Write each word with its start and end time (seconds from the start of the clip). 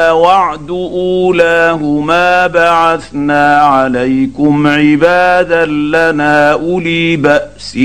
وعد 0.00 0.70
اولاهما 0.70 2.46
بعثنا 2.46 3.58
عليكم 3.58 4.66
عبادا 4.66 5.66
لنا 5.66 6.52
اولي 6.52 7.16
باس 7.16 7.78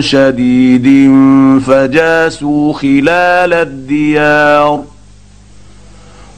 شديد 0.00 1.10
فجاسوا 1.66 2.72
خلال 2.72 3.52
الديار 3.52 4.82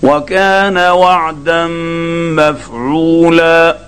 وكان 0.02 0.78
وعدا 0.78 1.66
مفعولا 2.36 3.87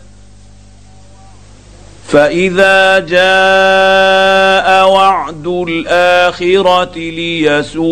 فاذا 2.11 2.99
جاء 2.99 4.89
وعد 4.89 5.47
الاخره 5.47 6.95
ليسوءوا 6.95 7.91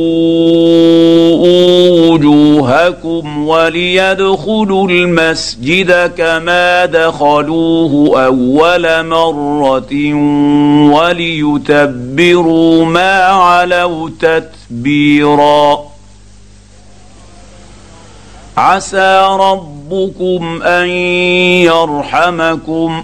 وجوهكم 2.11 3.47
وليدخلوا 3.47 4.89
المسجد 4.89 6.11
كما 6.17 6.85
دخلوه 6.85 8.25
اول 8.25 9.05
مره 9.05 10.13
وليتبروا 10.93 12.85
ما 12.85 13.21
علوا 13.23 14.09
تتبيرا 14.19 15.79
عسى 18.57 19.27
ربكم 19.39 20.61
ان 20.63 20.87
يرحمكم 21.65 23.03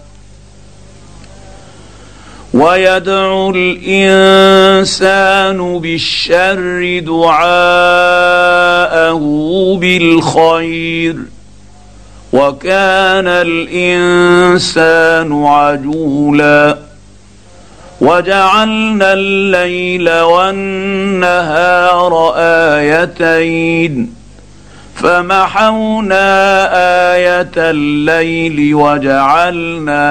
ويدعو 2.53 3.53
الإنسان 3.55 4.59
بالشر 5.79 6.99
دعاءه 6.99 7.47
بالخير. 9.81 11.15
وكان 12.33 13.27
الإنسان 13.27 15.45
عجولا. 15.45 16.77
وجعلنا 18.01 19.13
الليل 19.13 20.09
والنهار 20.09 20.73
آيتين. 22.35 24.20
فمحونا 25.01 26.23
آية 27.15 27.51
الليل 27.57 28.75
وجعلنا 28.75 30.03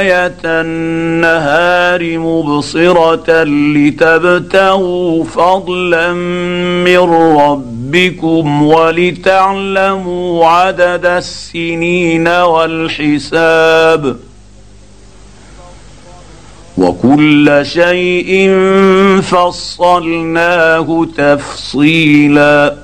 آية 0.00 0.36
النهار 0.44 2.18
مبصرة 2.18 3.42
لتبتغوا 3.44 5.24
فضلا 5.24 6.12
من 6.84 6.98
ربكم 7.38 8.62
ولتعلموا 8.62 10.46
عدد 10.46 11.06
السنين 11.06 12.28
والحساب 12.28 14.16
وكل 16.78 17.60
شيء 17.62 18.50
فصلناه 19.22 21.06
تفصيلا 21.16 22.83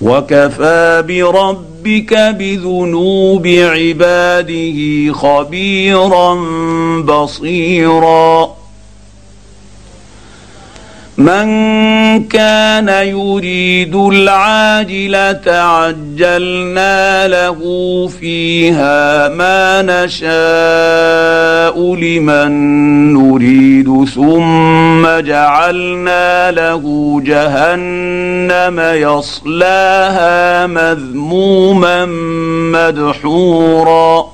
وكفى 0.00 1.04
بربك 1.08 2.14
بذنوب 2.14 3.46
عباده 3.46 5.12
خبيرا 5.12 6.34
بصيرا 7.02 8.59
من 11.20 11.48
كان 12.28 12.88
يريد 12.88 13.94
العاجلة 13.94 15.40
عجلنا 15.46 17.28
له 17.28 17.58
فيها 18.20 19.28
ما 19.28 19.82
نشاء 19.82 20.34
لمن 21.94 22.52
نريد 23.12 24.04
ثم 24.14 25.20
جعلنا 25.20 26.50
له 26.50 26.82
جهنم 27.24 28.80
يصلاها 28.80 30.66
مذموما 30.66 32.06
مدحورا. 32.72 34.29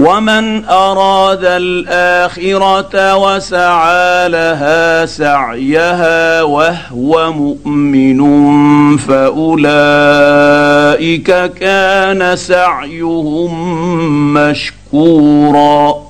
ومن 0.00 0.64
اراد 0.64 1.44
الاخره 1.44 3.16
وسعى 3.16 4.28
لها 4.28 5.06
سعيها 5.06 6.42
وهو 6.42 7.32
مؤمن 7.32 8.20
فاولئك 8.96 9.70
كان 11.52 12.36
سعيهم 12.36 13.52
مشكورا 14.34 16.09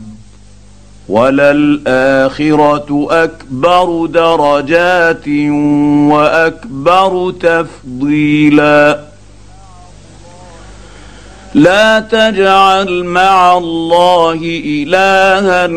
وللآخرة 1.11 3.07
أكبر 3.11 4.05
درجات 4.05 5.27
وأكبر 6.11 7.33
تفضيلا. 7.39 8.99
لا 11.53 11.99
تجعل 11.99 13.03
مع 13.03 13.57
الله 13.57 14.39
إلها 14.65 15.69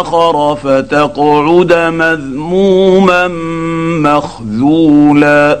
آخر 0.00 0.56
فتقعد 0.56 1.72
مذموما 1.72 3.28
مخذولا. 4.02 5.60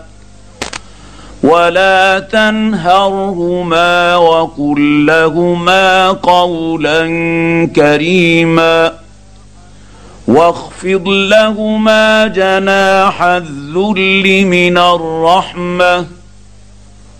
ولا 1.43 2.19
تنهرهما 2.19 4.15
وقل 4.15 5.05
لهما 5.05 6.07
قولا 6.11 7.01
كريما 7.75 8.93
واخفض 10.27 11.07
لهما 11.07 12.27
جناح 12.27 13.21
الذل 13.21 14.45
من 14.45 14.77
الرحمه 14.77 16.05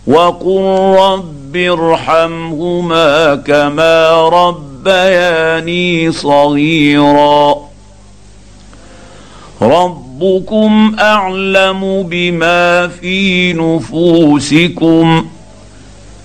وقل 0.07 0.61
رب 0.99 1.57
ارحمهما 1.57 3.35
كما 3.35 4.21
ربياني 4.29 6.11
صغيرا 6.11 7.55
رب 9.61 10.10
ربكم 10.21 10.95
أعلم 10.99 12.03
بما 12.03 12.87
في 12.87 13.53
نفوسكم 13.53 15.25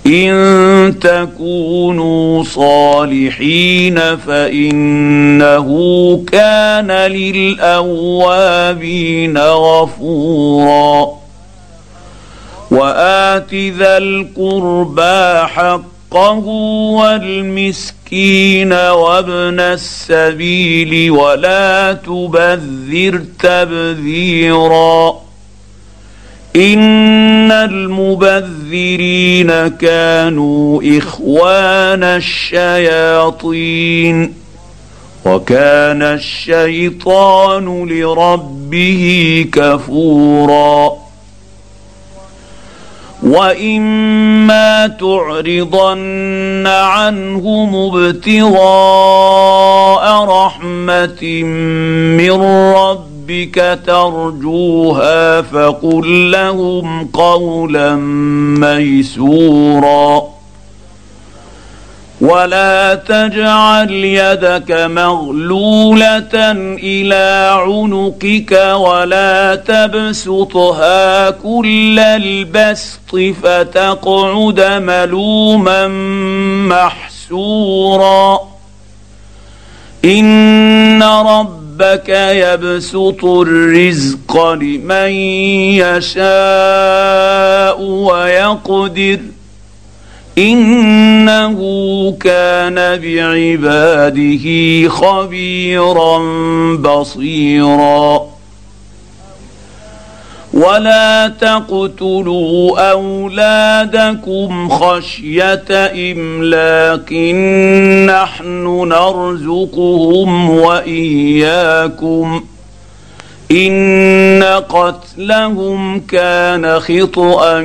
إن 0.06 0.94
تكونوا 1.00 2.44
صالحين 2.44 4.16
فإنه 4.16 5.68
كان 6.32 6.90
للأوابين 7.12 8.58
غفورا. 9.38 11.08
وآت 12.70 13.54
ذا 13.54 13.98
القربى 13.98 15.46
حقه 15.46 16.46
والمسكين 16.98 17.95
المسكين 18.12 18.72
وابن 18.72 19.60
السبيل 19.60 21.10
ولا 21.10 21.92
تبذر 21.92 23.24
تبذيرا. 23.38 25.20
إن 26.56 27.52
المبذرين 27.52 29.68
كانوا 29.68 30.82
إخوان 30.98 32.04
الشياطين. 32.04 34.34
وكان 35.24 36.02
الشيطان 36.02 37.88
لربه 37.88 39.46
كفورا. 39.52 41.05
واما 43.26 44.86
تعرضن 44.86 46.66
عنهم 46.66 47.74
ابتغاء 47.74 48.54
رحمه 50.24 51.42
من 52.18 52.42
ربك 52.74 53.78
ترجوها 53.86 55.42
فقل 55.42 56.30
لهم 56.30 57.08
قولا 57.12 57.94
ميسورا 58.60 60.35
ولا 62.20 62.94
تجعل 62.94 63.90
يدك 63.90 64.70
مغلوله 64.70 66.52
إلى 66.82 67.50
عنقك 67.60 68.74
ولا 68.74 69.54
تبسطها 69.54 71.30
كل 71.30 71.98
البسط 71.98 73.16
فتقعد 73.42 74.60
ملوما 74.60 75.88
محسورا 76.68 78.40
ان 80.04 81.02
ربك 81.02 82.08
يبسط 82.08 83.24
الرزق 83.24 84.52
لمن 84.52 85.10
يشاء 85.84 87.80
ويقدر 87.82 89.18
إنه 90.38 91.58
كان 92.20 92.74
بعباده 92.74 94.46
خبيرا 94.88 96.18
بصيرا. 96.76 98.36
ولا 100.54 101.32
تقتلوا 101.40 102.90
اولادكم 102.92 104.68
خشيه 104.68 105.64
املاق 105.70 107.12
نحن 108.06 108.88
نرزقهم 108.88 110.50
واياكم 110.50 112.44
ان 113.50 114.42
قتلهم 114.68 116.00
كان 116.00 116.80
خطا 116.80 117.60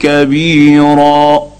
كبيرا. 0.00 1.59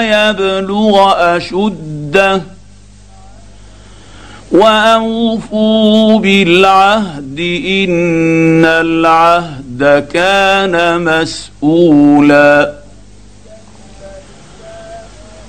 يبلغ 0.00 1.12
أشده 1.36 2.42
وأوفوا 4.52 6.18
بالعهد 6.18 7.38
إن 7.66 8.64
العهد 8.64 10.06
كان 10.12 11.04
مسؤولا 11.04 12.72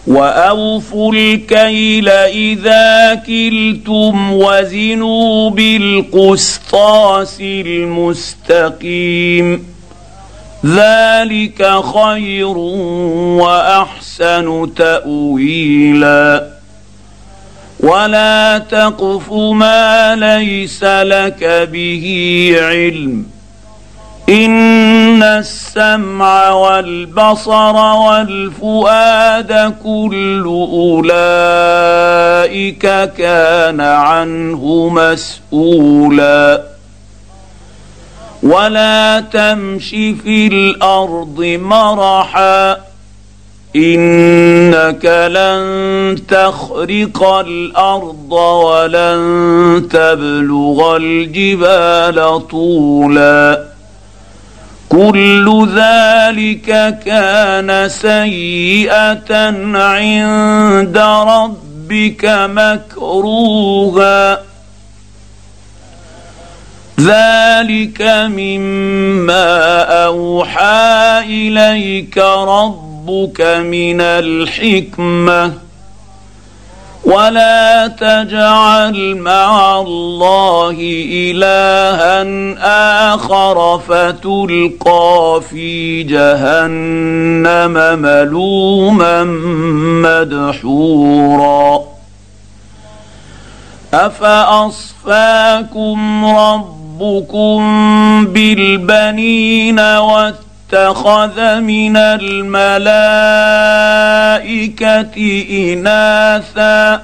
وأوفوا 0.07 1.13
الكيل 1.13 2.09
إذا 2.09 3.15
كلتم 3.15 4.33
وزنوا 4.33 5.49
بالقسطاس 5.49 7.37
المستقيم 8.21 8.97
ذلك 10.65 11.71
خير 11.95 12.57
وأحسن 13.37 14.69
تأويلا. 14.75 16.47
ولا 17.79 18.57
تقف 18.57 19.31
ما 19.33 20.15
ليس 20.15 20.83
لك 20.83 21.69
به 21.71 22.55
علم. 22.59 23.25
إن 24.29 25.23
السمع 25.23 26.49
والبصر 26.49 27.75
والفؤاد 27.75 29.73
كل 29.83 30.43
أولئك 30.71 32.01
كان 33.17 33.81
عنه 33.81 34.89
مسؤولا. 34.89 36.76
ولا 38.47 39.19
تمش 39.19 39.89
في 39.89 40.47
الأرض 40.47 41.41
مرحا 41.61 42.77
انك 43.75 45.05
لن 45.05 46.25
تخرق 46.27 47.23
الأرض 47.23 48.31
ولن 48.31 49.87
تبلغ 49.91 50.97
الجبال 50.97 52.47
طولا 52.47 53.63
كل 54.89 55.67
ذلك 55.75 56.99
كان 57.05 57.89
سيئه 57.89 59.33
عند 59.75 60.97
ربك 61.27 62.25
مكروها 62.25 64.39
ذلك 66.99 68.01
مما 68.31 69.81
أوحى 70.05 71.19
إليك 71.25 72.17
ربك 72.17 73.41
من 73.41 74.01
الحكمة. 74.01 75.53
ولا 77.05 77.87
تجعل 77.87 79.15
مع 79.15 79.79
الله 79.79 80.75
إلها 81.11 82.23
آخر 83.13 83.81
فتلقى 83.87 85.41
في 85.49 86.03
جهنم 86.03 87.99
ملوما 88.01 89.23
مدحورا. 90.03 91.83
أفأصفاكم 93.93 96.25
ربكم 97.01 97.57
بالبنين 98.25 99.79
والتقوى 99.79 100.47
اتخذ 100.73 101.59
من 101.59 101.97
الملائكة 101.97 102.65
إناثا. 105.49 107.01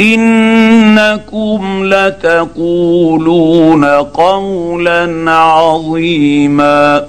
إنكم 0.00 1.84
لتقولون 1.94 3.84
قولا 3.84 5.30
عظيما. 5.30 7.04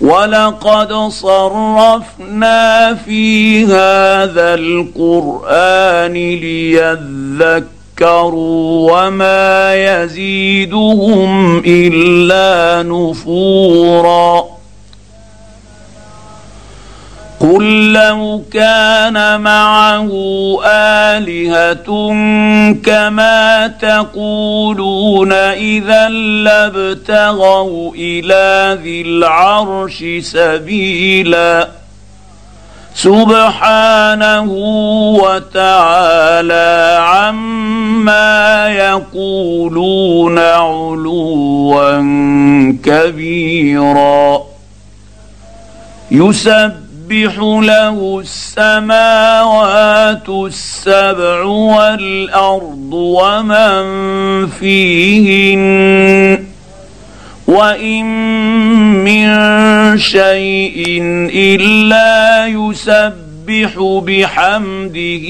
ولقد 0.00 0.92
صرفنا 1.08 2.94
في 2.94 3.64
هذا 3.64 4.54
القرآن 4.54 6.12
ليذكر 6.12 7.75
ذكروا 8.00 8.92
وما 8.92 9.74
يزيدهم 9.74 11.62
إلا 11.66 12.82
نفورا. 12.88 14.44
قل 17.40 17.92
لو 17.92 18.42
كان 18.52 19.40
معه 19.40 20.10
آلهة 20.64 21.88
كما 22.84 23.66
تقولون 23.66 25.32
إذا 25.32 26.08
لابتغوا 26.08 27.92
إلى 27.94 28.78
ذي 28.82 29.02
العرش 29.02 30.04
سبيلا. 30.20 31.68
سبحانه 32.96 34.48
وتعالى 35.20 36.98
عما 37.00 38.68
يقولون 38.68 40.38
علوا 40.38 41.98
كبيرا. 42.84 44.42
يسبح 46.10 47.38
له 47.38 48.20
السماوات 48.20 50.28
السبع 50.28 51.42
والأرض 51.44 52.92
ومن 52.92 53.86
فيهن 54.46 56.45
وان 57.46 58.04
من 59.04 59.28
شيء 59.98 61.02
الا 61.34 62.46
يسبح 62.46 64.00
بحمده 64.06 65.26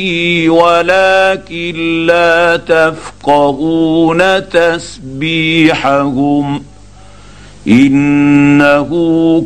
ولكن 0.52 2.06
لا 2.06 2.56
تفقهون 2.56 4.48
تسبيحهم 4.48 5.96
انه 7.68 8.90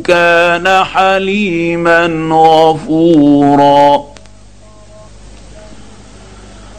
كان 0.03 0.83
حليما 0.83 2.05
غفورا 2.31 4.03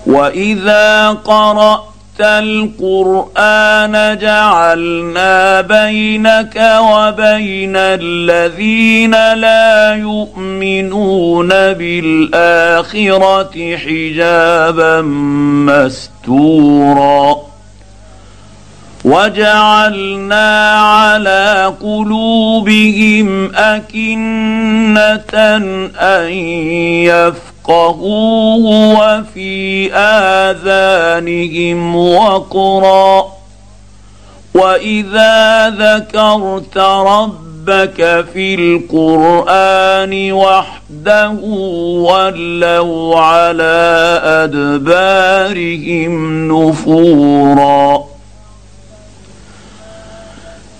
واذا 0.07 1.09
قرات 1.09 1.92
القرآن 2.21 3.95
جعلنا 4.19 5.61
بينك 5.61 6.57
وبين 6.81 7.77
الذين 7.77 9.35
لا 9.35 9.95
يؤمنون 9.95 11.49
بالآخرة 11.49 12.97
حجابا 13.77 15.01
مستورا. 15.67 17.37
وجعلنا 19.05 20.71
على 20.71 21.75
قلوبهم 21.83 23.55
أكنة 23.55 25.35
أن 25.99 26.33
يفقهوه 27.69 28.65
وفي 28.99 29.93
اذانهم 29.95 31.97
وقرا 31.97 33.27
واذا 34.55 35.71
ذكرت 35.71 36.79
ربك 36.79 38.25
في 38.33 38.55
القران 38.55 40.33
وحده 40.33 41.31
ولوا 42.11 43.19
على 43.19 44.21
ادبارهم 44.45 46.13
نفورا 46.53 48.05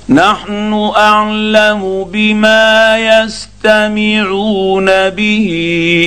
نحن 0.09 0.91
أعلم 0.97 2.05
بما 2.13 2.99
يستمعون 2.99 4.87
به 5.11 5.49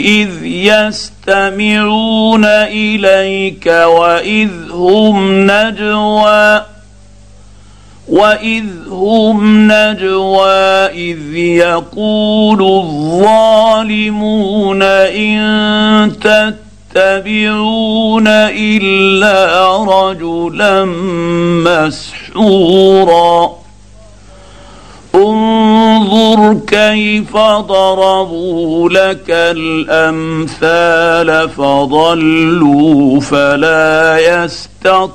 إذ 0.05 0.45
يستمعون 0.45 2.45
إليك 2.45 3.67
وإذ 3.67 4.71
هم 4.71 5.47
نجوى. 5.51 6.61
وإذ 8.07 8.65
هم 8.89 9.71
نجوى 9.71 10.85
إذ 10.85 11.35
يقول 11.35 12.61
الظالمون 12.61 14.83
إن 14.83 16.11
تتبعون 16.95 18.27
إلا 18.27 19.67
رجلا 19.83 20.85
مسحورا. 22.35 23.64
انظر 25.15 26.59
كيف 26.67 27.37
ضربوا 27.37 28.89
لك 28.89 29.25
الأمثال 29.57 30.69
فضلوا 31.49 33.19
فلا 33.19 34.19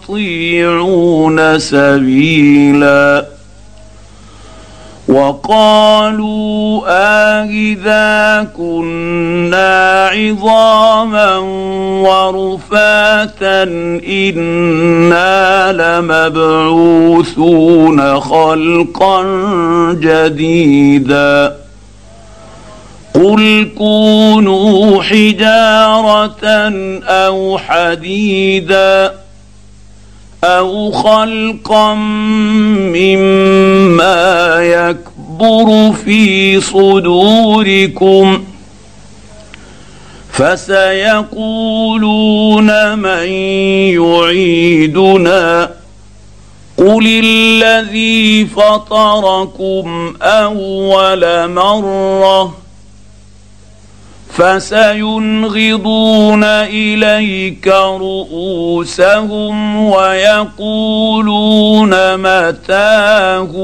يستطيعون 0.00 1.59
سبيلا. 1.59 3.40
وقالوا 5.11 6.83
أإذا 6.88 8.47
كنا 8.56 10.08
عظاما 10.13 11.37
ورفاتا 12.06 13.63
إنا 14.08 15.73
لمبعوثون 15.73 17.41
خلقا 18.21 19.23
جديدا. 19.93 21.56
قل 23.15 23.71
كونوا 23.78 25.02
حجارة 25.02 26.45
أو 27.04 27.58
حديدا. 27.58 29.20
أو 30.45 30.91
خلقا 30.93 31.95
مما 32.95 34.57
يكبر 34.63 35.93
في 36.05 36.61
صدوركم 36.61 38.45
فسيقولون 41.61 42.99
من 42.99 43.29
يعيدنا 44.00 45.71
قل 46.76 47.21
الذي 47.25 48.47
فطركم 48.47 50.15
اول 50.23 51.49
مره 51.50 52.55
فسينغضون 54.32 56.45
إليك 56.45 57.69
رؤوسهم 58.00 59.76
ويقولون 59.76 61.90
متاه. 62.16 63.54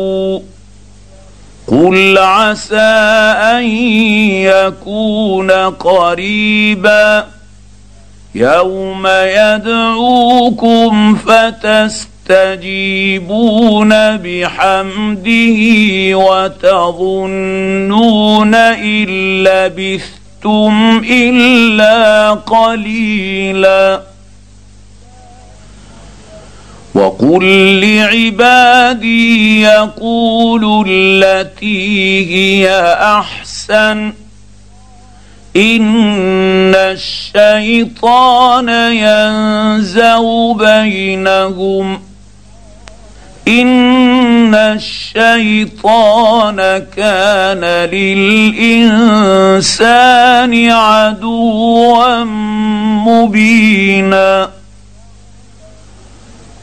قل 1.68 2.18
عسى 2.18 2.76
أن 3.56 3.64
يكون 4.46 5.50
قريبا. 5.70 7.26
يوم 8.34 9.06
يدعوكم 9.06 11.16
فتستجيبون 12.26 14.16
بحمده 14.16 15.60
وتظنون 16.18 17.74
إن 18.54 19.06
لبثتم 19.44 20.25
لبثتم 20.46 21.02
إلا 21.10 22.30
قليلا. 22.30 24.02
وقل 26.94 27.80
لعبادي 27.80 29.60
يقولوا 29.60 30.84
التي 30.88 32.34
هي 32.34 32.70
أحسن. 33.00 34.12
إن 35.56 36.74
الشيطان 36.74 38.68
ينزغ 38.92 40.52
بينهم. 40.52 42.02
ان 43.48 44.54
الشيطان 44.54 46.56
كان 46.96 47.64
للانسان 47.90 50.70
عدوا 50.70 52.24
مبينا. 53.04 54.50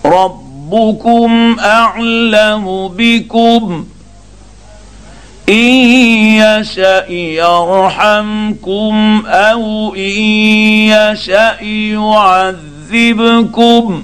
ربكم 0.05 1.55
اعلم 1.59 2.87
بكم. 2.87 3.85
ان 5.49 5.55
يشا 5.55 7.11
يرحمكم 7.11 9.23
أو 9.27 9.95
ان 9.95 10.21
يشا 10.89 11.61
يعذبكم. 12.91 14.03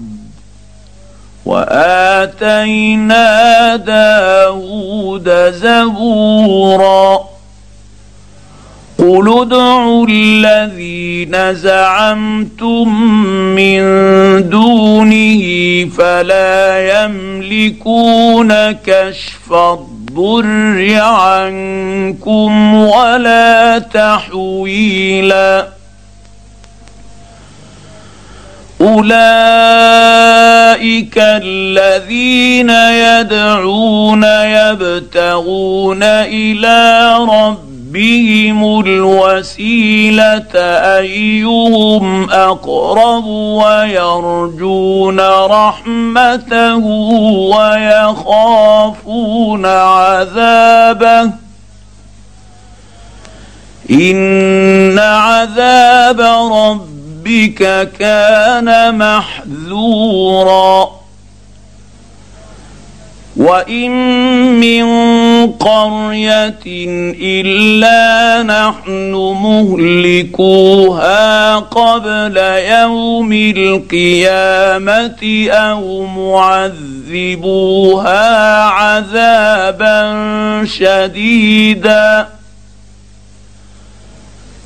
وآتينا 1.45 3.25
داود 3.75 5.29
زبورا. 5.51 7.19
قل 8.99 9.41
ادعوا 9.41 10.05
الذين 10.09 11.55
زعمتم 11.55 13.03
من 13.55 13.81
دونه 14.49 15.41
فلا 15.97 17.03
يملكون 17.03 18.71
كشف 18.71 19.53
الضر 19.53 20.99
عنكم 21.01 22.75
ولا 22.75 23.79
تحويلا. 23.79 25.67
أولئك 28.81 29.13
الذين 31.17 32.69
يدعون 32.69 34.23
يبتغون 34.23 36.03
إلى 36.03 37.13
ربهم 37.29 38.79
الوسيلة 38.79 40.55
أيهم 40.97 42.29
أقرب 42.29 43.25
ويرجون 43.25 45.19
رحمته 45.45 46.85
ويخافون 48.35 49.65
عذابه 49.65 51.31
إن 53.91 54.99
عذاب 54.99 56.21
ربهم 56.51 57.00
ربك 57.31 57.89
كان 57.99 58.97
محذورا. 58.97 60.89
وإن 63.37 63.91
من 64.59 64.85
قرية 65.51 66.59
إلا 67.21 68.43
نحن 68.43 69.11
مهلكوها 69.43 70.75
قبل 71.55 72.37
يوم 72.67 73.33
القيامة 73.33 75.19
أو 75.49 76.05
معذبوها 77.11 77.65
عذابا 78.63 80.01
شديدا. 80.65 82.40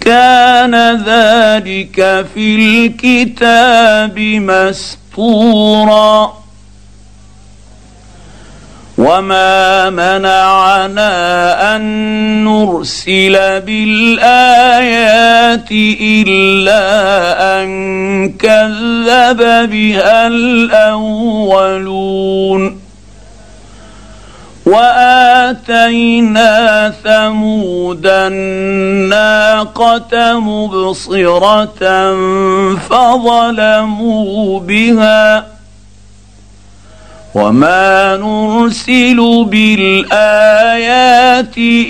كان 0.05 0.75
ذلك 0.95 2.25
في 2.33 2.55
الكتاب 2.55 4.19
مسطورا 4.19 6.15
وما 8.97 9.89
منعنا 9.89 11.75
ان 11.75 11.83
نرسل 12.43 13.61
بالايات 13.61 15.71
الا 16.01 17.63
ان 17.63 18.29
كذب 18.29 19.69
بها 19.69 20.27
الاولون. 20.27 21.65
وآتينا 24.65 26.53
ثمود 27.03 28.05
الناقة 28.05 29.59
مبصرة 30.39 31.79
فظلموا 32.75 34.59
بها 34.59 35.47
وما 37.35 38.17
نرسل 38.17 39.45
بالآيات 39.49 40.77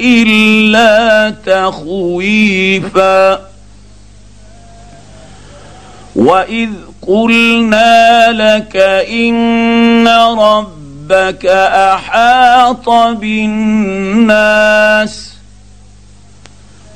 إلا 0.04 1.34
تخويفا 1.46 3.40
وإذ 6.16 6.70
قلنا 7.08 8.32
لك 8.32 8.78
إن 9.10 10.08
رب 10.40 10.85
ربك 11.12 11.46
أحاط 11.46 12.90
بالناس 13.20 14.56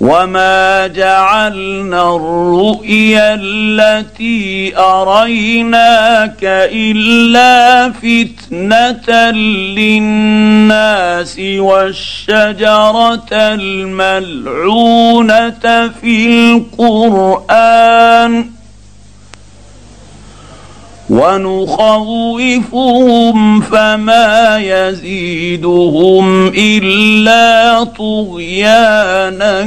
وما 0.01 0.87
جعلنا 0.87 2.15
الرؤيا 2.15 3.33
التي 3.33 4.77
أريناك 4.77 6.39
إلا 6.71 7.91
فتنة 7.91 9.31
للناس 9.77 11.39
والشجرة 11.39 13.29
الملعونة 13.33 15.09
في 16.01 16.27
القرآن. 16.79 18.58
ونخوفهم 21.09 22.89
فما 23.61 24.57
يزيدهم 24.57 26.47
إلا 26.47 27.83
طغيانا 27.83 29.63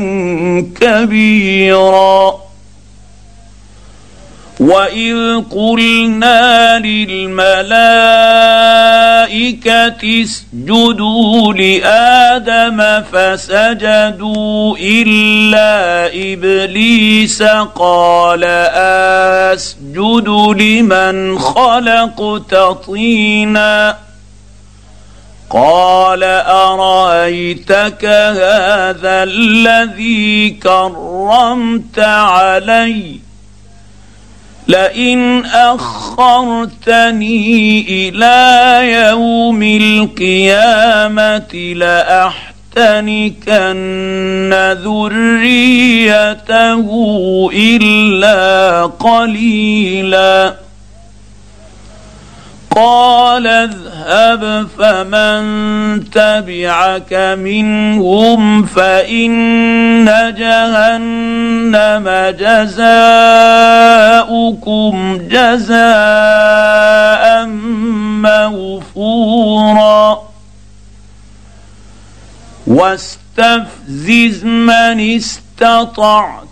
كبيرا. 0.81 2.35
واذ 4.63 5.43
قلنا 5.51 6.79
للملائكه 6.79 7.53
اسجدوا 10.23 11.53
لادم 11.55 13.03
فسجدوا 13.13 14.77
الا 14.81 16.07
ابليس 16.07 17.43
قال 17.75 18.45
اسجد 19.53 20.29
لمن 20.59 21.39
خلقت 21.39 22.55
طينا 22.87 23.97
قال 25.51 26.25
ارايتك 26.25 28.05
هذا 28.05 29.23
الذي 29.23 30.51
كرمت 30.51 31.99
عليّ 31.99 33.32
لئن 34.69 35.45
أخرتني 35.45 37.41
إلى 37.89 38.81
يوم 38.93 39.63
القيامة 39.63 41.55
لأحتنكن 41.77 42.53
ذريته 44.85 46.89
إلا 47.53 48.87
قليلا. 48.87 50.62
قال 52.77 53.47
اذهب 53.47 54.69
فمن 54.79 56.11
تبعك 56.11 57.13
منهم 57.39 58.67
فإن 58.67 60.05
جهنم 60.39 62.09
جزاؤكم 62.39 62.89
جزاء 65.31 65.83
موفورا. 68.97 70.23
واستفزز 72.67 74.45
من 74.45 75.17
استطعت. 75.17 76.52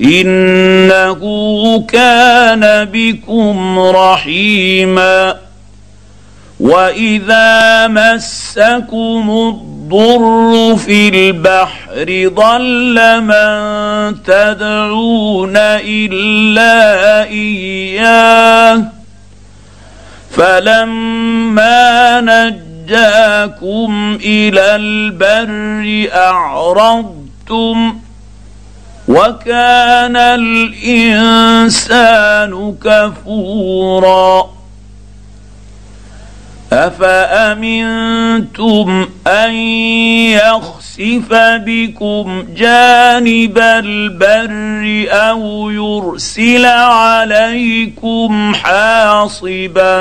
إنه 0.00 1.20
كان 1.88 2.84
بكم 2.84 3.78
رحيما. 3.78 5.36
وإذا 6.60 7.88
مسكم 7.88 9.30
الضر 9.30 10.76
في 10.76 11.08
البحر 11.08 12.30
ضل 12.34 13.20
من 13.20 14.22
تدعون 14.22 15.56
إلا 15.56 17.22
إياه. 17.24 18.82
فلما 20.30 22.20
نجاكم 22.20 24.18
إلى 24.24 24.76
البر 24.76 26.10
أعرضتم 26.14 28.03
وكان 29.08 30.16
الإنسان 30.16 31.74
كفورا. 32.84 34.54
أفأمنتم 36.72 38.28
أن 39.26 39.54
يخسف 40.34 41.32
بكم 41.40 42.44
جانب 42.56 43.58
البر 43.58 45.06
أو 45.12 45.70
يرسل 45.70 46.66
عليكم 46.66 48.54
حاصبا 48.54 50.00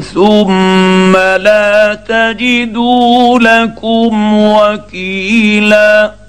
ثم 0.00 1.16
لا 1.16 1.94
تجدوا 2.08 3.38
لكم 3.38 4.34
وكيلا؟ 4.34 6.23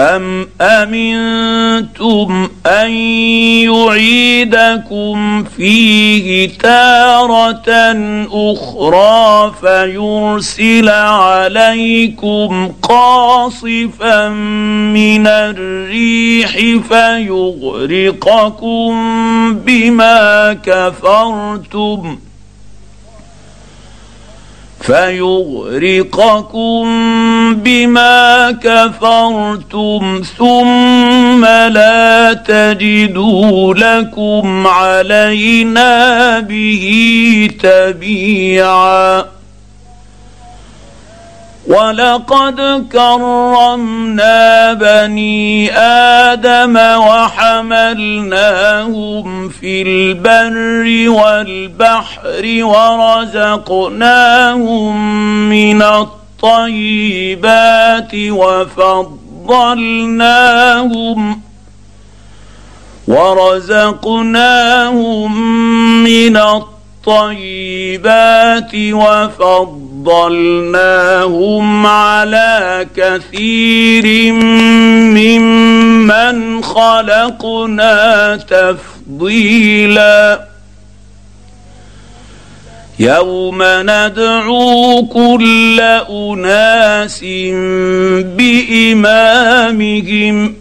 ام 0.00 0.48
امنتم 0.60 2.48
ان 2.66 2.90
يعيدكم 3.66 5.44
فيه 5.44 6.48
تاره 6.58 7.62
أخرى 8.32 9.54
فيرسل 9.60 10.88
عليكم 10.88 12.72
قاصفا 12.82 14.28
من 14.28 15.26
الريح 15.26 16.52
فيغرقكم 16.88 18.94
بما 19.54 20.52
كفرتم 20.52 22.18
فيغرقكم 24.80 26.84
بما 27.54 28.50
كفرتم 28.50 30.22
ثم 30.38 31.44
لا 31.44 32.32
تجدوا 32.32 33.74
لكم 33.74 34.66
علينا 34.66 36.40
به 36.40 37.48
تبيعا 37.62 39.37
ولقد 41.68 42.86
كرمنا 42.92 44.72
بني 44.72 45.72
آدم 46.32 46.76
وحملناهم 46.98 48.28
في 49.48 49.82
البر 49.82 51.10
والبحر 51.10 52.64
ورزقناهم 52.64 54.08
من 55.48 55.82
الطيبات 55.82 57.34
وفضلناهم 58.14 59.38
ورزقناهم 64.18 64.62
من 66.04 66.36
الطيبات 66.36 66.77
وفضلناهم 68.68 69.28
فضلناهم 70.08 71.86
على 71.86 72.86
كثير 72.96 74.32
ممن 75.12 76.64
خلقنا 76.64 78.36
تفضيلا. 78.36 80.48
يوم 82.98 83.62
ندعو 83.62 85.06
كل 85.06 85.80
أناس 86.10 87.24
بإمامهم 89.18 90.54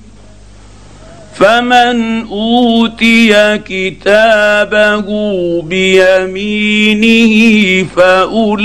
فمن 1.40 2.28
أوتي 2.28 3.58
كتابه 3.58 5.08
بيمينه 5.62 7.34
فأولئك 7.96 8.58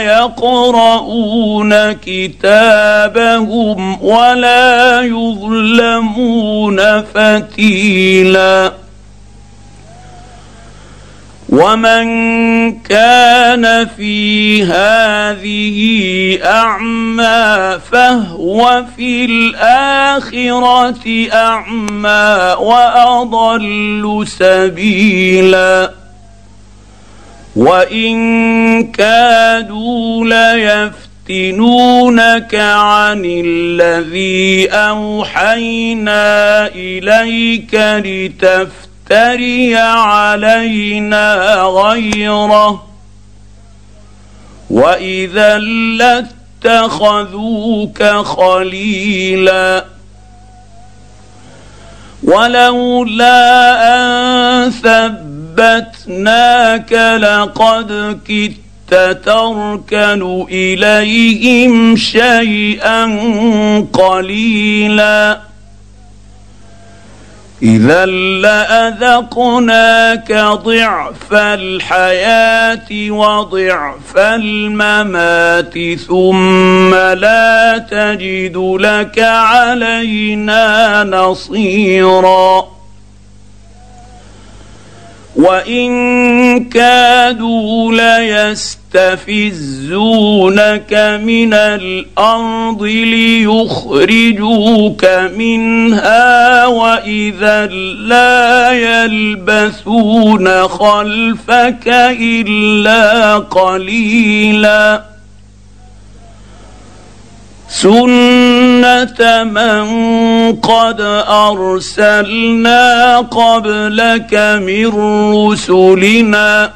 يقرؤون 0.00 1.92
كتابهم 1.92 4.04
ولا 4.04 5.02
يظلمون 5.02 7.02
فتيلا 7.02 8.72
ومن 11.50 12.06
كان 12.80 13.86
في 13.96 14.62
هذه 14.64 15.78
اعمى 16.44 17.78
فهو 17.92 18.84
في 18.96 19.24
الاخره 19.24 21.28
اعمى 21.32 22.54
واضل 22.60 24.24
سبيلا 24.26 25.90
وان 27.56 28.92
كادوا 28.92 30.24
ليفتنونك 31.28 32.54
عن 32.54 33.22
الذي 33.24 34.68
اوحينا 34.68 36.66
اليك 36.66 37.74
لتفتن 37.74 38.89
تفتري 39.10 39.76
علينا 39.76 41.54
غيره. 41.62 42.86
وإذا 44.70 45.58
لاتخذوك 46.68 48.02
خليلا. 48.02 49.84
ولولا 52.22 53.96
أن 53.96 54.70
ثبتناك 54.70 56.92
لقد 57.22 58.20
كدت 58.28 59.24
تركن 59.24 60.46
إليهم 60.50 61.96
شيئا 61.96 63.04
قليلا. 63.92 65.49
إذا 67.62 68.06
لأذقناك 68.42 70.32
ضعف 70.32 71.32
الحياة 71.32 73.10
وضعف 73.10 74.16
الممات 74.16 75.78
ثم 76.08 76.94
لا 76.94 77.78
تجد 77.90 78.56
لك 78.56 79.18
علينا 79.18 81.04
نصيرا 81.04 82.79
وان 85.36 86.64
كادوا 86.64 87.92
ليستفزونك 87.92 89.60
من 91.24 91.54
الأرض 91.54 92.82
ليخرجوك 93.62 94.24
منها 95.36 96.66
واذا 96.66 97.66
لا 98.06 98.72
يلبثون 98.72 100.68
خلفك 100.68 101.88
الا 102.20 103.38
قليلا 103.38 105.09
سنه 107.70 109.44
من 109.44 109.86
قد 110.56 111.00
ارسلنا 111.28 113.18
قبلك 113.18 114.34
من 114.34 114.86
رسلنا 115.34 116.72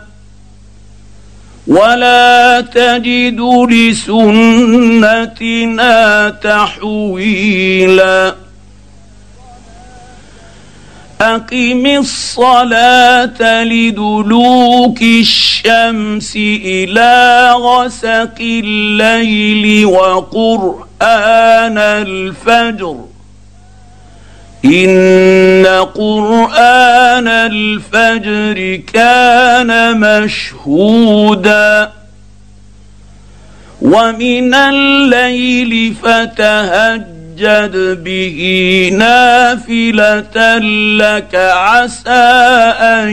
ولا 1.66 2.60
تجد 2.60 3.40
لسنتنا 3.70 5.10
تحويلا 6.30 8.34
اقم 11.20 11.86
الصلاه 11.86 13.64
لدلوك 13.64 15.02
الشمس 15.02 16.36
إلى 16.36 17.52
غسق 17.56 18.34
الليل 18.40 19.86
وقران 19.86 20.83
قران 21.00 21.78
الفجر. 21.78 22.96
إن 24.64 25.66
قرآن 25.94 27.28
الفجر 27.28 28.80
كان 28.92 30.00
مشهودا. 30.00 31.90
ومن 33.82 34.54
الليل 34.54 35.94
فتهجد 36.02 37.76
به 38.04 38.38
نافلة 38.98 40.58
لك 40.98 41.34
عسى 41.34 42.10
أن 42.80 43.08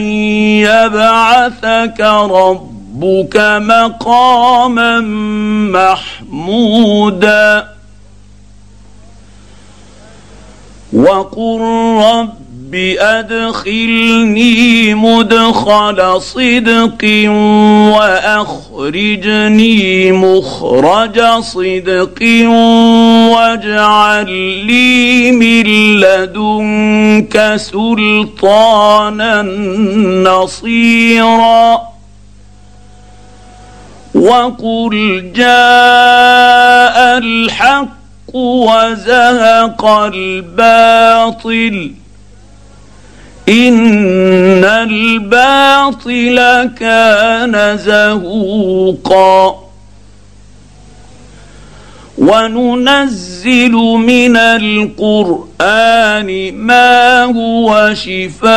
يبعثك 0.61 2.01
ربك. 2.01 2.80
مقاما 2.95 4.99
محمودا. 6.29 7.67
وقل 10.93 11.59
رب 12.03 12.41
أدخلني 12.99 14.93
مدخل 14.93 16.21
صدق 16.21 17.29
وأخرجني 17.97 20.11
مخرج 20.11 21.21
صدق 21.39 22.19
واجعل 23.31 24.31
لي 24.65 25.31
من 25.31 25.65
لدنك 25.99 27.53
سلطانا 27.55 29.41
نصيرا. 30.31 31.90
وقل 34.21 35.23
جاء 35.35 37.17
الحق 37.17 38.35
وزهق 38.35 39.85
الباطل 39.85 41.91
ان 43.49 44.63
الباطل 44.65 46.37
كان 46.79 47.77
زهوقا 47.77 49.60
وننزل 52.17 53.71
من 53.71 54.37
القرآن 54.37 56.29
ما 56.55 57.23
هو 57.23 57.93
شفاء 57.93 58.51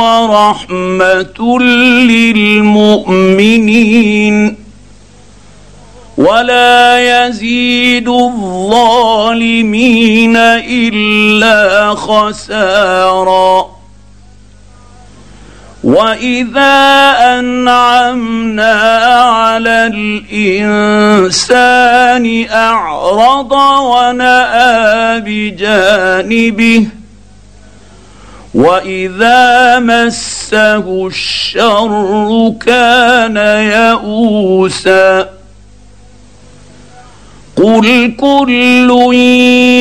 ورحمة 0.00 1.58
للمؤمنين. 2.08 4.56
ولا 6.18 7.26
يزيد 7.26 8.08
الظالمين 8.08 10.36
إلا 10.36 11.94
خسارا. 11.94 13.77
واذا 15.84 17.14
انعمنا 17.38 18.72
على 19.22 19.86
الانسان 21.46 22.46
اعرض 22.50 23.52
وناى 23.82 25.20
بجانبه 25.20 26.86
واذا 28.54 29.78
مسه 29.78 31.06
الشر 31.06 32.54
كان 32.66 33.36
يئوسا 33.72 35.28
قل 37.56 38.14
كل 38.20 39.14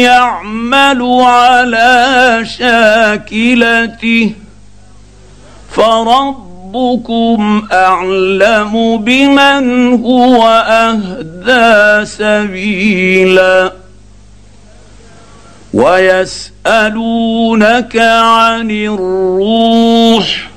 يعمل 0.04 1.02
على 1.22 2.44
شاكلته 2.60 4.32
فربكم 5.78 7.68
اعلم 7.72 8.98
بمن 8.98 9.94
هو 10.04 10.48
اهدى 10.68 12.06
سبيلا 12.06 13.74
ويسالونك 16.68 17.98
عن 17.98 18.72
الروح 18.72 20.50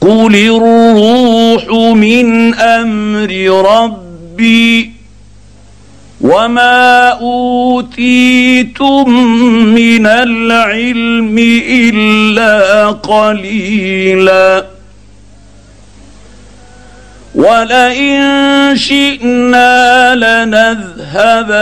قل 0.00 0.34
الروح 0.36 1.94
من 1.96 2.54
أمر 2.54 3.32
ربي 3.74 4.93
وما 6.20 7.08
اوتيتم 7.20 9.10
من 9.74 10.06
العلم 10.06 11.38
الا 11.68 12.86
قليلا 12.90 14.64
ولئن 17.34 18.76
شئنا 18.76 20.14
لنذهبن 20.14 21.60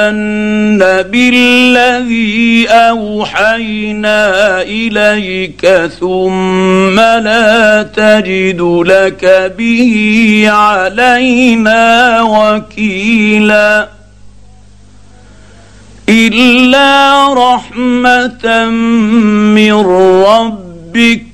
بالذي 1.11 2.69
اوحينا 2.69 4.63
اليك 4.63 5.67
ثم 6.01 7.01
لا 7.01 7.83
تجد 7.83 8.61
لك 8.87 9.53
به 9.59 10.45
علينا 10.49 12.23
وكيلا 12.23 13.89
الا 16.09 17.35
رحمه 17.35 18.67
من 19.55 19.73
ربك 20.27 21.27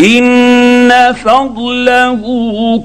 ان 0.00 1.14
فضله 1.24 2.22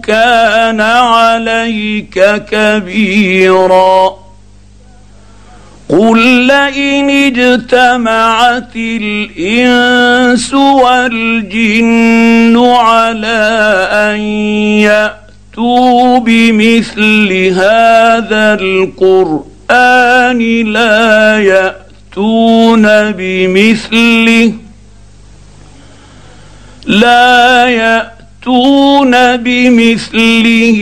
كان 0.03 0.81
عليك 0.81 2.43
كبيرا 2.51 4.15
قل 5.89 6.19
لئن 6.47 7.09
اجتمعت 7.09 8.75
الانس 8.75 10.53
والجن 10.53 12.57
على 12.65 13.39
ان 13.91 14.19
ياتوا 14.81 16.19
بمثل 16.19 17.33
هذا 17.53 18.53
القران 18.61 19.52
القرآن 19.73 20.41
لا 20.73 21.39
يأتون 21.39 22.85
بمثله. 23.11 24.53
لا 26.85 27.65
يأتون 27.67 29.37
بمثله 29.37 30.79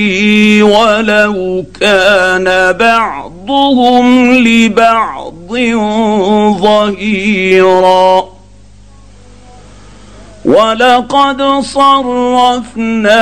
ولو 0.63 1.65
كان 1.79 2.71
بعضهم 2.71 4.33
لبعض 4.33 5.53
ظهيرا. 6.61 8.40
ولقد 10.45 11.41
صرفنا 11.61 13.19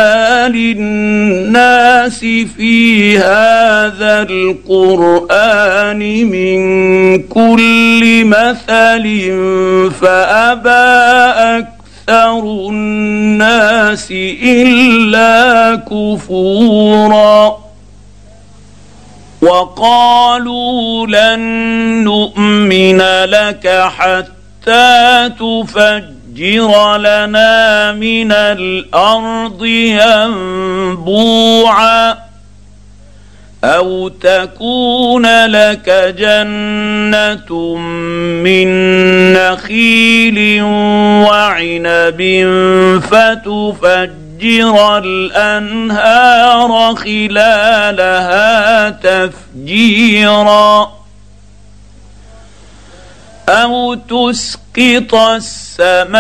للناس 0.48 2.20
في 2.58 3.18
هذا 3.18 4.22
القران 4.30 6.00
من 6.26 6.60
كل 7.24 8.26
مثل 8.26 9.04
فابى 10.02 10.70
أكثر 11.60 12.40
الناس 12.70 14.12
الا 14.44 15.76
كفورا 15.76 17.58
وقالوا 19.42 21.08
لن 21.08 21.40
نؤمن 22.04 22.98
لك 23.26 23.68
حتى 23.98 25.30
تفجر 25.40 26.19
تفجر 26.40 26.98
لنا 26.98 27.92
من 27.92 28.32
الأرض 28.32 29.66
ينبوعا 30.96 32.18
أو 33.64 34.08
تكون 34.08 35.46
لك 35.46 35.90
جنه 36.18 37.76
من 38.44 38.68
نخيل 39.34 40.62
وعنب 41.28 42.22
فتفجر 43.12 44.98
الانهار 44.98 46.96
خلالها 46.96 48.90
تفجيرا 48.90 50.99
أو 53.50 53.94
تسقط 53.94 55.16
السماء 55.16 56.20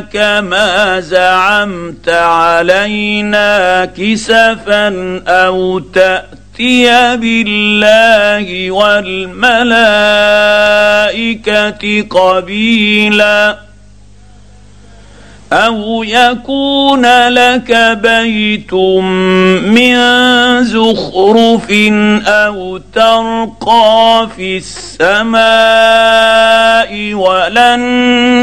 كما 0.00 1.00
زعمت 1.00 2.08
علينا 2.08 3.84
كسفا 3.84 5.22
أو 5.28 5.78
تاتي 5.78 7.16
بالله 7.16 8.70
والملائكه 8.70 9.58
قبيلا 12.10 13.67
أو 15.52 16.02
يكون 16.02 17.28
لك 17.28 17.98
بيت 18.02 18.74
من 19.64 19.94
زخرف 20.64 21.70
أو 22.26 22.78
ترقى 22.94 24.28
في 24.36 24.56
السماء 24.56 25.38
ولن 27.14 27.80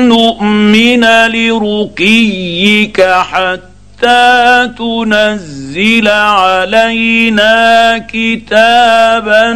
نؤمن 0.08 1.06
لرقيك 1.28 3.02
حتى 3.02 4.72
تنزل 4.78 6.08
علينا 6.08 7.98
كتابا 7.98 9.54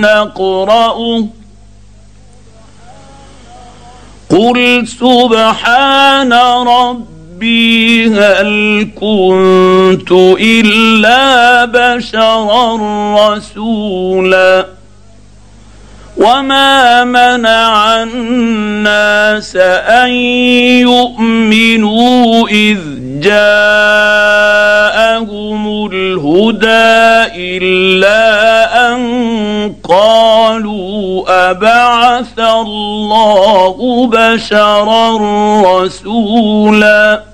نقرأه 0.00 1.26
قل 4.32 4.86
سبحان 4.86 6.32
ربي 6.66 8.06
هل 8.06 8.88
كنت 9.00 10.12
الا 10.40 11.64
بشرا 11.64 12.76
رسولا 13.34 14.66
وما 16.16 17.04
منع 17.04 18.02
الناس 18.02 19.56
ان 19.56 20.10
يؤمنوا 20.88 22.48
اذ 22.48 22.78
جاءهم 23.22 24.82
الهدى 25.92 27.32
إلا 27.56 28.20
أن 28.88 29.02
قالوا 29.84 31.24
أبعث 31.50 32.38
الله 32.38 34.06
بشرا 34.06 35.18
رسولا 35.62 37.31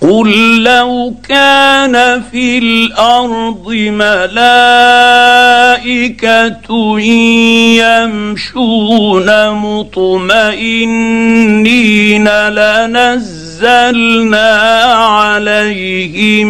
قل 0.00 0.62
لو 0.62 1.14
كان 1.28 2.22
في 2.30 2.58
الأرض 2.58 3.68
ملائكة 3.68 5.00
يمشون 7.80 9.50
مطمئنين 9.50 10.88
لنزلنا 12.48 13.70
عليهم 14.94 16.46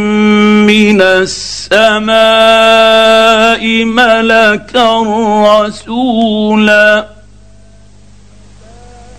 من 0.66 1.00
السماء 1.02 2.10
ملكا 3.84 5.02
رسولا. 5.60 7.19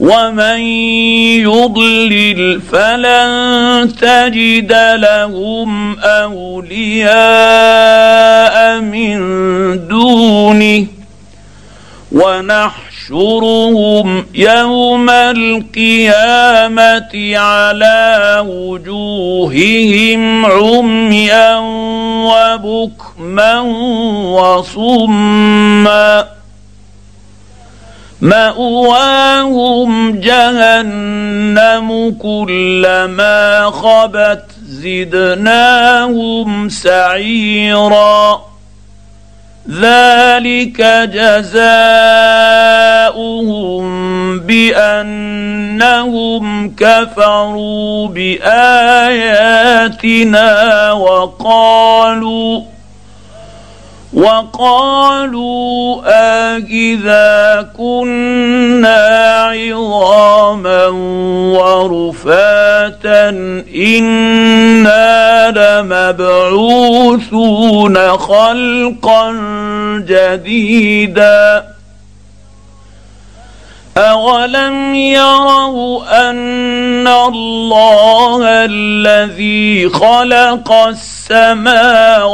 ومن 0.00 0.60
يضلل 1.40 2.60
فلن 2.60 3.92
تجد 4.00 4.72
لهم 4.94 5.98
اولياء 5.98 7.06
من 8.80 9.18
دونه 9.88 10.86
ونحشرهم 13.06 14.26
يوم 14.34 15.10
القيامه 15.10 17.12
على 17.36 18.44
وجوههم 18.48 20.46
عميا 20.46 21.56
وبكما 22.26 23.60
وصما 24.36 26.24
مأواهم 28.20 30.20
جهنم 30.20 32.16
كلما 32.22 33.70
خبت 33.70 34.44
زدناهم 34.66 36.68
سعيرا. 36.68 38.46
ذلك 39.70 40.82
جزاؤهم 41.12 41.56
بأنهم 44.40 46.44
كفروا 46.76 48.08
بآياتنا 48.08 48.52
وقالوا 50.92 52.60
وقالوا 54.16 56.02
أإذا 56.06 57.68
كنا 57.76 59.06
عظاما 59.52 60.86
ورفاتا 61.58 63.28
إنا 63.76 65.50
لمبعوثون 65.86 67.16
خلقا 68.18 69.32
جديدا 70.08 71.75
أولم 73.98 74.94
يروا 74.94 76.30
أن 76.30 77.08
الله 77.08 78.40
الذي 78.44 79.88
خلق 79.88 80.72
السماوات 81.32 82.26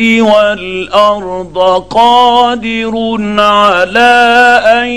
والارض 0.00 1.58
قادر 1.90 3.16
على 3.38 4.60
ان 4.64 4.88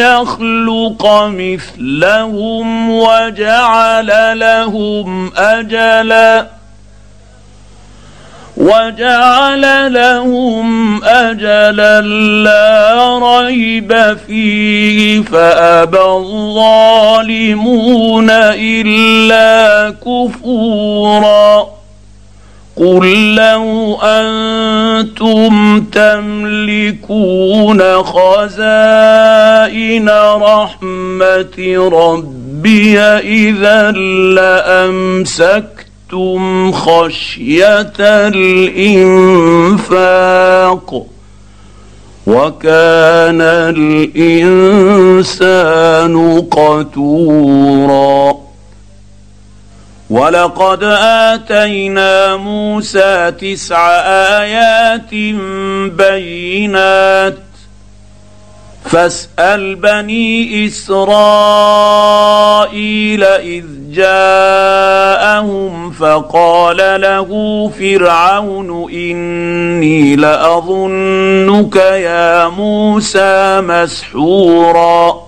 يخلق 0.00 1.06
مثلهم 1.26 2.90
وجعل 2.90 4.38
لهم 4.38 5.32
اجلا 5.36 6.57
وجعل 8.58 9.92
لهم 9.92 11.04
أجلا 11.04 12.00
لا 12.44 13.18
ريب 13.18 14.16
فيه 14.26 15.22
فأبى 15.22 16.00
الظالمون 16.00 17.46
إلا 18.30 19.90
كفورا. 19.90 21.66
قل 22.76 23.34
لو 23.34 23.98
أنتم 24.02 25.80
تملكون 25.92 27.80
خزائن 28.02 29.28
رحمه 30.34 31.88
ربي 31.92 32.98
اذا 32.98 33.90
لامسكتم 34.34 35.77
خشيه 36.72 37.92
الانفاق 39.48 41.06
وكان 42.26 43.40
الانسان 44.60 46.14
قتورا 46.50 48.38
ولقد 50.10 50.84
اتينا 50.84 52.36
موسى 52.36 53.32
تسع 53.40 53.88
ايات 54.40 55.14
بينات 55.96 57.38
فاسال 58.84 59.74
بني 59.74 60.66
اسرائيل 60.66 61.24
اذ 63.24 63.77
جاءهم 63.92 65.90
فقال 65.90 66.76
له 66.76 67.28
فرعون 67.78 68.92
إني 68.92 70.16
لأظنك 70.16 71.76
يا 71.76 72.48
موسى 72.48 73.60
مسحورا. 73.60 75.27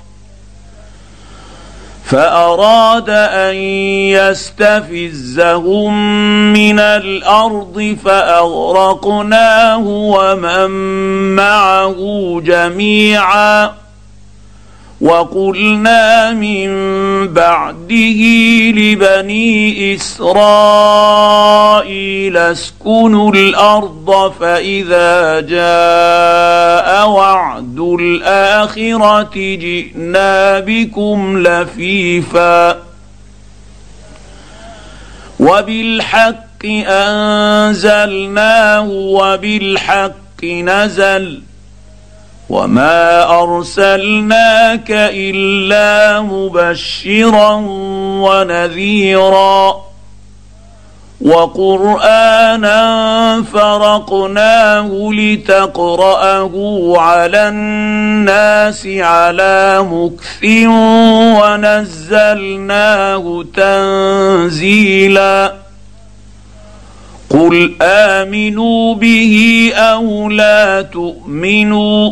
فأراد 2.11 3.09
أن 3.09 3.55
يستفزهم 4.19 5.93
من 6.53 6.79
الأرض 6.79 7.97
فأغرقناه 8.05 9.83
ومن 9.87 10.71
معه 11.35 11.95
جميعا 12.45 13.80
وقلنا 15.01 16.31
من 16.33 16.69
بعده 17.27 18.21
لبني 18.71 19.95
إسرائيل 19.95 21.07
اسكنوا 22.37 23.31
الأرض 23.31 24.33
فإذا 24.39 25.39
جاء 25.39 27.09
وعد 27.09 27.79
الآخرة 27.79 29.31
جئنا 29.35 30.59
بكم 30.59 31.37
لفيفا 31.47 32.77
وبالحق 35.39 36.65
أنزلناه 36.87 38.87
وبالحق 38.89 40.43
نزل 40.43 41.41
وما 42.51 43.23
ارسلناك 43.43 44.91
الا 44.91 46.21
مبشرا 46.21 47.53
ونذيرا 48.23 49.75
وقرانا 51.21 52.81
فرقناه 53.53 54.89
لتقراه 55.13 56.51
على 56.97 57.47
الناس 57.49 58.87
على 58.87 59.87
مكث 59.91 60.43
ونزلناه 62.01 63.45
تنزيلا 63.55 65.53
قل 67.29 67.75
امنوا 67.81 68.95
به 68.95 69.71
أو 69.75 70.29
لا 70.29 70.81
تؤمنوا 70.81 72.11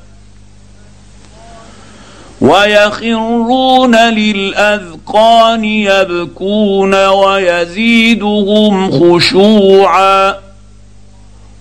ويخرون 2.41 3.95
للأذقان 3.95 5.65
يبكون 5.65 7.07
ويزيدهم 7.07 8.91
خشوعا. 8.91 10.35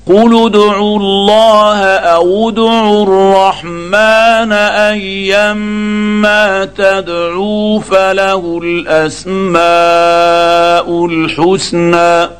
قل 0.07 0.47
ادعوا 0.47 0.99
الله 0.99 1.79
أو 1.87 2.49
ادعوا 2.49 3.03
الرحمن 3.03 4.53
ايما 4.93 6.65
تدعوا 6.65 7.81
فله 7.81 8.61
الأسماء 8.65 9.57
الحسنى. 11.07 12.40